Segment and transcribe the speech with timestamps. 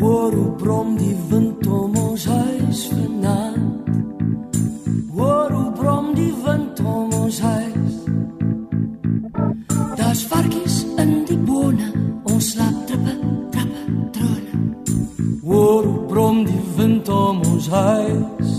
[0.00, 3.88] Hoor hoe brom die wind om ons huis vanaand.
[5.10, 7.94] Hoor hoe brom die wind om ons huis.
[9.96, 11.90] Daar's varkies in die bone,
[12.22, 13.16] ons slaap trippe,
[13.50, 14.62] trappe, trone.
[15.42, 18.54] Hoor hoe brom die wind om ons huis.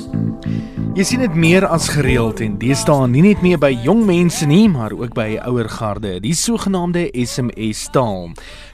[0.96, 4.70] Jy sien dit meer as gereeld en deesdae nie net meer by jong mense nie,
[4.72, 8.30] maar ook by ouer garde, die sogenaamde SMS taal.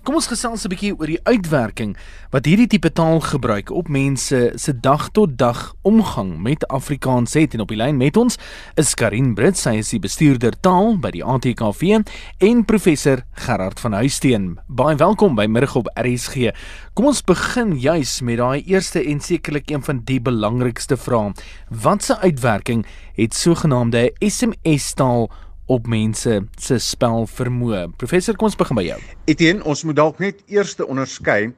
[0.06, 1.98] Kom ons gesels 'n bietjie oor die uitwerking
[2.32, 7.54] wat hierdie tipe taal gebruik op mense se dag tot dag omgang met Afrikaans het
[7.54, 8.38] en op die lyn met ons
[8.76, 12.04] is Karin Brits, sy is die bestuurder taal by die ATKV
[12.40, 14.60] en professor Gerard van Huisteen.
[14.68, 16.54] Baie welkom by middag op RSG.
[16.94, 21.34] Kom ons begin juis met daai eerste en sekerlik een van die belangrikste vrae.
[21.70, 25.30] Wat se uitwerking het sogenaamde SMS taal
[25.72, 27.86] op mense se spelvermoë.
[28.02, 29.00] Professor, kom ons begin by jou.
[29.32, 31.54] Etienne, ons moet dalk net eers onderskei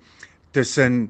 [0.53, 1.07] tussen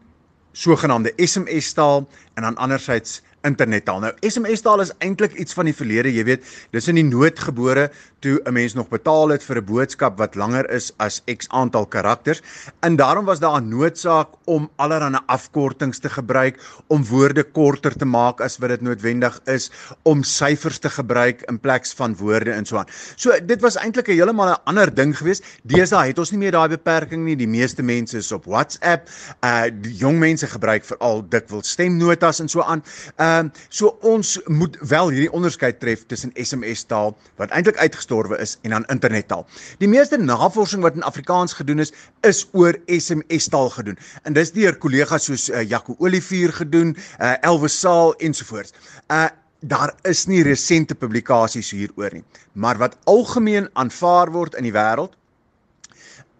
[0.56, 2.06] sogenaamde SMS taal
[2.38, 4.00] en dan andersins internettaal.
[4.04, 7.90] Nou SMS taal is eintlik iets van die verlede, jy weet, dis in die noodgebore
[8.24, 11.86] toe 'n mens nog betaal het vir 'n boodskap wat langer is as X aantal
[11.86, 12.42] karakters.
[12.82, 18.06] En daarom was daar 'n noodsaak om allerlei afkortings te gebruik, om woorde korter te
[18.06, 19.72] maak as wat dit noodwendig is,
[20.04, 22.88] om syfers te gebruik in plek van woorde en so aan.
[23.16, 25.44] So dit was eintlik 'n heeltemal 'n ander ding geweest.
[25.64, 27.36] Deesdae het ons nie meer daai beperking nie.
[27.36, 29.10] Die meeste mense is op WhatsApp.
[29.42, 32.84] Uh die jong mense gebruik veral dikwels stemnotas en so aan.
[33.18, 37.78] Uh Ehm uh, so ons moet wel hierdie onderskeid tref tussen SMS taal wat eintlik
[37.82, 39.46] uitgestorwe is en dan internettaal.
[39.82, 41.94] Die meeste navorsing wat in Afrikaans gedoen is,
[42.28, 43.98] is oor SMS taal gedoen.
[44.24, 48.76] En dis deur kollegas soos uh, Jaco Olivier gedoen, uh, Elwes Saal ensovoorts.
[49.08, 49.30] Uh
[49.64, 55.14] daar is nie resente publikasies hieroor nie, maar wat algemeen aanvaar word in die wêreld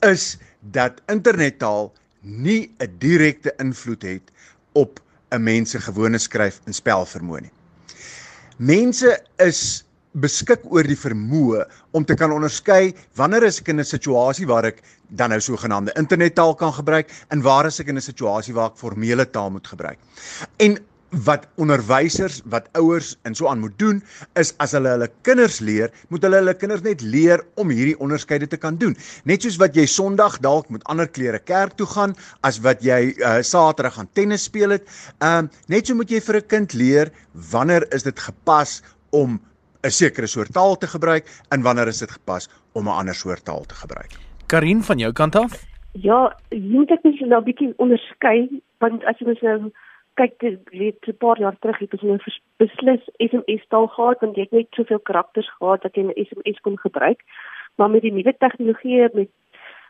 [0.04, 0.34] is
[0.76, 1.88] dat internettaal
[2.22, 4.32] nie 'n direkte invloed het
[4.74, 5.00] op
[5.34, 7.52] 'n mens se gewone skryf en spelvermoë nie.
[8.58, 11.64] Mense is beskik oor die vermoë
[11.98, 15.94] om te kan onderskei wanneer is ek in 'n situasie waar ek dan nou sogenaamde
[15.98, 19.68] internettaal kan gebruik en waar is ek in 'n situasie waar ek formele taal moet
[19.68, 19.98] gebruik.
[20.60, 20.78] En
[21.26, 24.02] wat onderwysers, wat ouers en so aan moet doen
[24.40, 28.48] is as hulle hulle kinders leer, moet hulle hulle kinders net leer om hierdie onderskeide
[28.50, 28.96] te kan doen.
[29.30, 33.14] Net soos wat jy Sondag dalk met ander klere kerk toe gaan as wat jy
[33.14, 34.90] uh, Saterdag gaan tennis speel het.
[35.22, 37.12] Ehm uh, net so moet jy vir 'n kind leer
[37.52, 38.82] wanneer is dit gepas
[39.12, 39.40] om
[39.84, 43.46] 'n sekere soort taal te gebruik en wanneer is dit gepas om 'n ander soort
[43.46, 44.18] taal te gebruik.
[44.48, 45.52] Karin van jou kant af?
[45.92, 49.72] Ja, jy moet ek net nou 'n bietjie onderskei want as jy mens nou
[50.14, 52.20] kyk dit 'n paar jaar terug het ons nou
[52.58, 56.60] beslis SMS taal gehad want jy het net soveel karakters gehad dat jy 'n SMS
[56.62, 57.22] kon gebruik.
[57.76, 59.30] Maar met die nuwe tegnologie met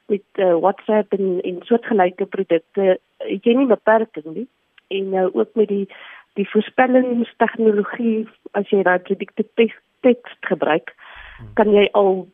[0.07, 4.47] met uh, WhatsApp en en soortgelyke produkte het jy nie beperking nie.
[4.87, 5.87] En nou uh, ook met die
[6.33, 10.95] die voorspellingstegnologie as jy daai predictive text, gebruik,
[11.53, 12.27] kan jy al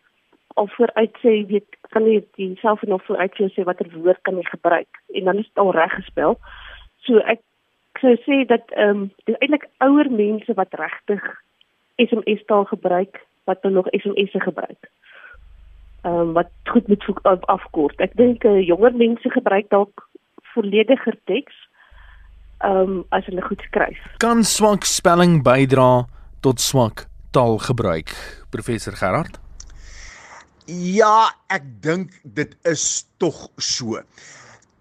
[0.60, 5.02] al vooruit sê weet kan jy jouself nog vooruit sê watter woord kan jy gebruik
[5.14, 6.40] en dan is dit al reg gespel.
[7.08, 7.40] So ek
[8.02, 11.24] sou sê dat ehm um, dis eintlik ouer mense wat regtig
[12.00, 14.92] SMS taal gebruik wat dan nog SMS'e gebruik.
[16.02, 17.04] Ehm um, wat goed moet
[17.46, 18.00] afkort.
[18.00, 20.08] Ek dink uh, jonger mense gebruik dalk
[20.54, 21.56] vollediger teks
[22.60, 24.00] ehm um, as hulle goed skryf.
[24.18, 26.06] Kan swak spelling bydra
[26.42, 28.12] tot swak taalgebruik,
[28.50, 29.40] professor Gerard?
[30.70, 34.02] Ja, ek dink dit is tog so.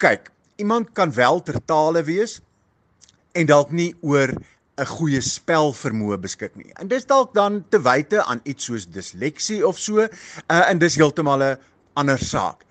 [0.03, 0.31] Kyk,
[0.61, 2.39] iemand kan wel ter tale wees,
[3.39, 4.33] en dalk nie oor
[4.79, 6.71] 'n goeie spelvermoë beskik nie.
[6.79, 10.95] En dis dalk dan te wyte aan iets soos disleksie of so, uh, en dis
[10.95, 11.59] heeltemal 'n
[11.95, 12.65] ander saak.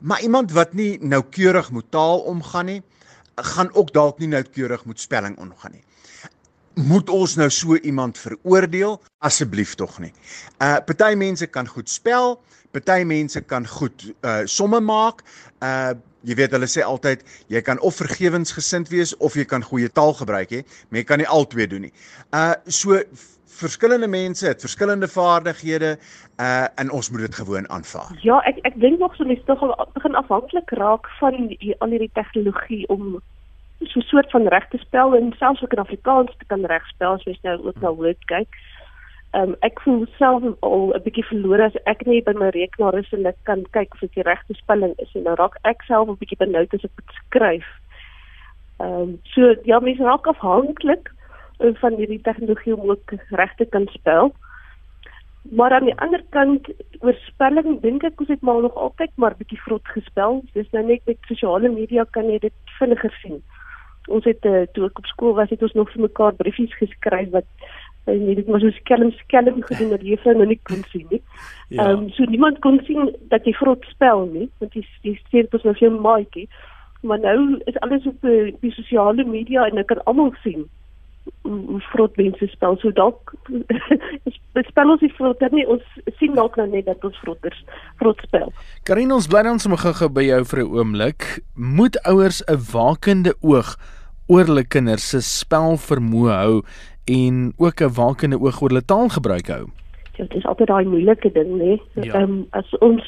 [0.00, 2.82] Maar iemand wat nie noukeurig met taal omgaan nie,
[3.36, 5.84] gaan ook dalk nie noukeurig met spelling omgaan nie.
[6.78, 9.00] Moet ons nou so iemand veroordeel?
[9.18, 10.12] Asseblief tog nie.
[10.62, 12.36] Uh party mense kan goed spel,
[12.70, 15.24] party mense kan goed uh somme maak.
[15.58, 19.90] Uh jy weet hulle sê altyd jy kan of vergewensgesind wees of jy kan goeie
[19.90, 21.92] taal gebruik hè, maar jy kan nie albei doen nie.
[22.30, 23.00] Uh so
[23.58, 25.96] verskillende mense het verskillende vaardighede
[26.38, 28.14] uh en ons moet dit gewoon aanvaar.
[28.22, 29.66] Ja, ek ek dink nog so mens tog
[29.98, 33.18] begin afhanklik raak van die, al hierdie tegnologie om
[33.80, 37.40] so 'n soort van regte spel en selfs ook in Afrikaans te kan regspel soos
[37.42, 38.48] nou ook na woord kyk.
[39.30, 42.98] Ehm um, ek voel self al 'n bietjie verlore as ek net by my rekenaar
[42.98, 45.82] is en ek kan kyk of dit die regte spelling is en nou raak ek
[45.82, 47.68] self 'n bietjie benoud as ek dit skryf.
[48.80, 51.10] Ehm um, so ja, mens raak afhanklik
[51.58, 54.32] van hierdie tegnologie om ook reg te kan spel.
[55.50, 56.68] Maar aan die ander kant
[57.00, 60.42] oorspelling dink ek ons het maar nog altyd maar bietjie vrot gespel.
[60.52, 63.42] Dis nou net met sosiale media kan jy dit vinniger sien.
[64.08, 67.30] Ons het uh, toe ek op skool was het ons nog vir mekaar briefies geskryf
[67.30, 67.48] wat
[68.08, 71.20] en jy het maar so skelm skelm gedoen dat vir nou nie kon sien nie.
[71.68, 71.84] Ja.
[71.84, 75.44] Ehm um, so niemand kon sien dat jy vrot spel nie, want jy jy sê
[75.44, 76.48] dit was nou vir maatjie.
[77.06, 77.38] Maar nou
[77.70, 80.66] is alles op die, die sosiale media en ek kan almal sien
[81.42, 82.76] hoe vrot mense spel.
[82.80, 83.34] So dalk
[84.70, 85.84] spel ons die vrot nie ons
[86.18, 87.60] sien dalk nou net dat ons vrotters
[88.00, 88.50] vrot spel.
[88.88, 91.28] Karin ons bly dan sommer gou by jou vir 'n oomblik.
[91.54, 93.76] Moet ouers 'n wakende oog
[94.28, 96.62] oor hulle kinders se spelvermoë hou
[97.08, 99.64] en ook 'n wakende oog oor hulle taalgebruik hou?
[100.16, 101.78] Ja, dit is altyd daai moeilike ding, né?
[101.94, 102.14] Ja.
[102.14, 103.02] Ehm um, as ons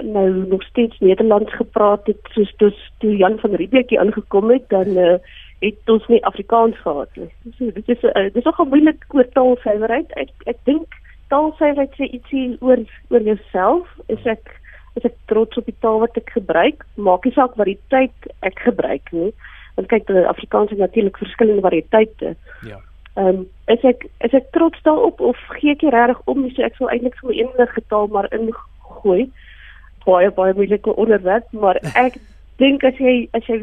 [0.00, 4.68] nou nog steeds Nederlands gepraat het soos toe toe Jan van Riebeeck hier aangekom het,
[4.68, 5.18] dan uh,
[5.60, 7.28] het ons nie Afrikaans gehad nie.
[7.58, 10.10] So dit is uh, dit is nogal moeilik oor taalsuiwerheid.
[10.16, 10.96] Ek ek dink
[11.28, 13.88] taalsuiwerheid sê ietsie oor oor jouself.
[14.06, 14.58] Is ek
[14.98, 16.84] is ek trots op die taal wat ek gebruik?
[16.96, 19.30] Maak nie saak wat die tyd ek gebruik nie.
[19.74, 22.34] Want kyk, die Afrikaans het natuurlik verskillende variëteite.
[22.68, 22.80] Ja.
[23.14, 26.64] Ehm um, is ek is ek trots daarop of gee ek regtig om nie so
[26.64, 29.26] ek sal eintlik so enige taal maar ingooi.
[30.06, 32.16] Baie baie moeilike onderwerp, maar ek
[32.62, 33.62] dink as jy as jy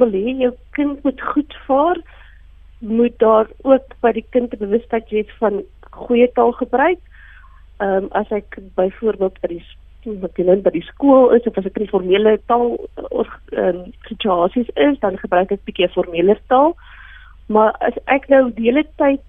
[0.00, 2.00] wil hê jou kind moet goed vaar,
[2.80, 7.00] moet daar ook by die kind 'n bewustheid wees van goeie taalgebruik.
[7.80, 9.64] Ehm um, as ek byvoorbeeld by die
[10.22, 13.26] wat nou by die skool is of as ek in formele taal ehm
[13.62, 16.74] um, situasies is, dan gebruik ek 'n bietjie formele taal.
[17.46, 19.22] Maar as ek nou die hele tyd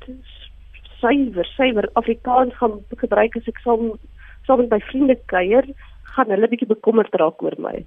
[0.99, 3.91] suiwer, suiwer Afrikaans gaan gebruik as ek saam
[4.47, 5.65] saam met my vriende kuier,
[6.15, 7.85] gaan hulle bietjie bekommerd raak oor my.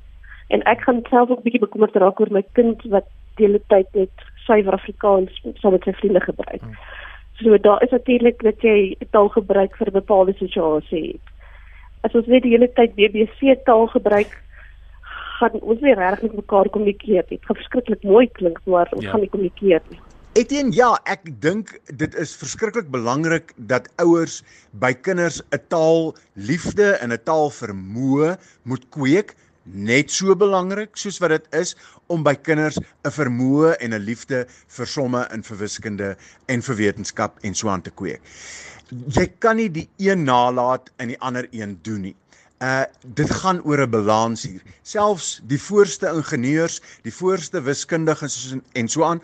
[0.49, 3.07] En ek gaan self ook bietjie bekommerd raak oor my kind wat
[3.37, 6.63] die hele tyd net suiwer Afrikaans saam met sy vriende gebruik.
[6.63, 6.77] Hmm.
[7.41, 11.30] So daar is natuurlik dat jy taal gebruik vir 'n bepaalde situasie het.
[12.07, 14.33] As ons net die hele tyd BBC taal gebruik,
[15.41, 17.37] gaan ons nie regtig met mekaar kommunikeer nie.
[17.39, 19.11] Dit gaan verskriklik mooi klink, maar ons Ja.
[19.11, 20.01] gaan nie kommunikeer nie.
[20.39, 24.43] Etienne, ja, ek dink dit is verskriklik belangrik dat ouers
[24.73, 29.35] by kinders 'n taal liefde en 'n taal vermoë moet kweek,
[29.75, 31.75] net so belangrik soos wat dit is
[32.09, 36.17] om by kinders 'n vermoë en 'n liefde vir somme en vir wiskunde
[36.49, 38.21] en vir wetenskap en so aan te kweek.
[38.91, 42.17] Jy kan nie die een nalat en die ander een doen nie.
[42.61, 42.85] Uh
[43.17, 44.61] dit gaan oor 'n balans hier.
[44.83, 49.23] Selfs die voorste ingenieurs, die voorste wiskundiges en, so aan,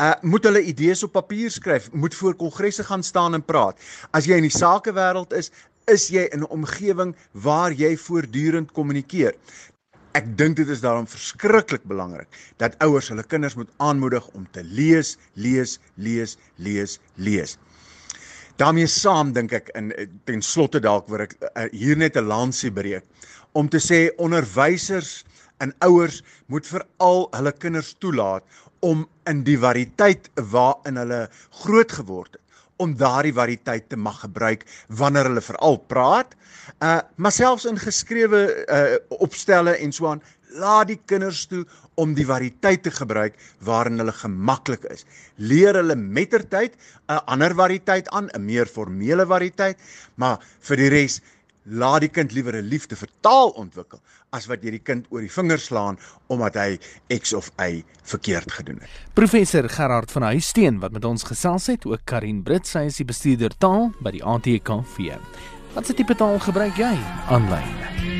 [0.00, 3.78] uh moet hulle idees op papier skryf, moet voor kongresse gaan staan en praat.
[4.10, 5.50] As jy in die sakewêreld is,
[5.86, 9.34] is jy in 'n omgewing waar jy voortdurend kommunikeer.
[10.18, 12.28] Ek dink dit is daarom verskriklik belangrik
[12.60, 17.56] dat ouers hulle kinders moet aanmoedig om te lees, lees, lees, lees, lees.
[18.60, 19.88] Daarmee saam dink ek in
[20.28, 23.08] ten slotte dalk word ek uh, hier net 'n lansie breek
[23.56, 25.24] om te sê onderwysers
[25.64, 26.20] en ouers
[26.52, 28.44] moet veral hulle kinders toelaat
[28.84, 31.22] om in die variëteit waarin hulle
[31.64, 32.42] groot geword het
[32.76, 36.36] om daardie variëteit te mag gebruik wanneer hulle veral praat
[36.80, 40.22] uh maar selfs in geskrewe uh opstelle en so aan
[40.60, 41.64] laat die kinders toe
[42.00, 45.04] om die variëteit te gebruik waarin hulle gemaklik is.
[45.36, 46.76] Leer hulle mettertyd
[47.08, 49.78] 'n ander variëteit aan, 'n meer formele variëteit,
[50.16, 51.20] maar vir die res
[51.64, 54.00] laat die kind liewer 'n liefde vir taal ontwikkel
[54.30, 55.98] as wat jy die kind oor die vingers slaan
[56.28, 56.78] omdat hy
[57.08, 58.90] X of Y verkeerd gedoen het.
[59.14, 63.04] Professor Gerard van Huisteen wat met ons gesels het, ook Karin Brits, sy is die
[63.04, 65.18] bestuurder taal by die ATKV.
[65.74, 66.96] Wat se tipe taal gebruik jy
[67.28, 68.11] aanlyn?